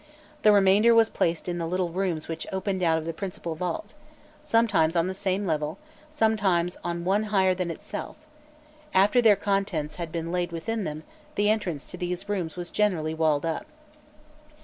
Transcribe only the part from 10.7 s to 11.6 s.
them, the